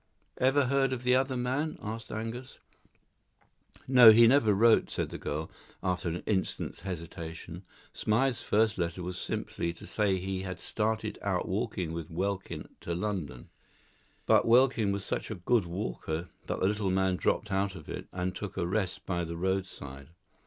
"Ever 0.39 0.65
heard 0.65 0.93
of 0.93 1.03
the 1.03 1.15
other 1.15 1.37
man?" 1.37 1.77
asked 1.79 2.11
Angus. 2.11 2.57
"No, 3.87 4.09
he 4.09 4.25
never 4.25 4.51
wrote," 4.55 4.89
said 4.89 5.09
the 5.09 5.19
girl, 5.19 5.51
after 5.83 6.09
an 6.09 6.23
instant's 6.25 6.79
hesitation. 6.79 7.61
"Smythe's 7.93 8.41
first 8.41 8.79
letter 8.79 9.03
was 9.03 9.19
simply 9.19 9.73
to 9.73 9.85
say 9.85 10.13
that 10.13 10.21
he 10.23 10.41
had 10.41 10.59
started 10.59 11.19
out 11.21 11.47
walking 11.47 11.93
with 11.93 12.09
Welkin 12.09 12.67
to 12.79 12.95
London; 12.95 13.49
but 14.25 14.47
Welkin 14.47 14.91
was 14.91 15.05
such 15.05 15.29
a 15.29 15.35
good 15.35 15.65
walker 15.65 16.29
that 16.47 16.59
the 16.59 16.65
little 16.67 16.89
man 16.89 17.15
dropped 17.15 17.51
out 17.51 17.75
of 17.75 17.87
it, 17.87 18.07
and 18.11 18.35
took 18.35 18.57
a 18.57 18.65
rest 18.65 19.05
by 19.05 19.23
the 19.23 19.37
roadside. 19.37 20.07